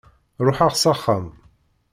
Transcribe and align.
Ruḥeɣ 0.45 0.71
s 0.75 0.83
axxam. 0.91 1.25